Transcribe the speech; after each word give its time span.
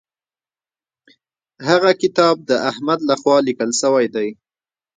هغه 1.67 1.91
کتاب 2.01 2.35
د 2.49 2.51
احمد 2.69 2.99
لخوا 3.09 3.37
لیکل 3.47 3.69
سوی 3.81 4.05
دی. 4.15 4.29